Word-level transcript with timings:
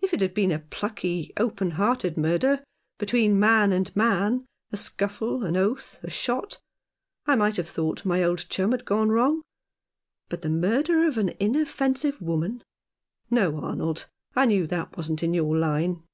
If 0.00 0.14
it 0.14 0.22
had 0.22 0.32
been 0.32 0.52
a 0.52 0.60
plucky, 0.60 1.34
open 1.36 1.72
hearted 1.72 2.16
murder, 2.16 2.64
between 2.96 3.38
man 3.38 3.72
and 3.72 3.94
man— 3.94 4.46
a 4.72 4.78
scuffle, 4.78 5.44
an 5.44 5.54
oath, 5.54 5.98
a 6.02 6.08
shot— 6.08 6.58
I 7.26 7.34
might 7.36 7.58
have 7.58 7.68
thought 7.68 8.06
my 8.06 8.24
old 8.24 8.48
chum 8.48 8.70
had 8.72 8.86
gone 8.86 9.10
wrong; 9.10 9.42
but 10.30 10.40
the 10.40 10.48
murder 10.48 11.06
of 11.06 11.18
an 11.18 11.34
inoffensive 11.38 12.22
woman? 12.22 12.62
No, 13.30 13.60
Arnold, 13.62 14.08
I 14.34 14.46
knew 14.46 14.66
that 14.66 14.96
wasn't 14.96 15.22
in 15.22 15.34
your 15.34 15.54
line." 15.54 16.04